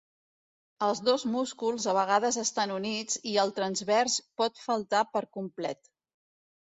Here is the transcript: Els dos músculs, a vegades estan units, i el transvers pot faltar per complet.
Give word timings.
Els 0.85 1.01
dos 1.09 1.25
músculs, 1.33 1.85
a 1.91 1.95
vegades 1.97 2.39
estan 2.45 2.73
units, 2.77 3.21
i 3.35 3.37
el 3.43 3.53
transvers 3.61 4.17
pot 4.43 4.65
faltar 4.67 5.03
per 5.15 5.23
complet. 5.39 5.93